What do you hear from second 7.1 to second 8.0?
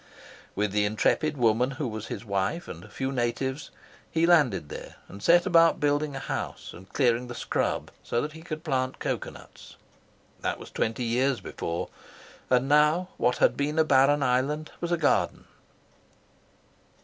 the scrub